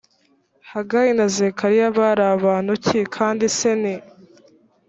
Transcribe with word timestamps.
hagayi 0.71 1.11
na 1.17 1.25
zekariya 1.35 1.87
bari 1.97 2.25
bantu 2.45 2.73
ki 2.85 2.99
kandi 3.15 3.45
se 3.57 3.71
ni 3.81 3.95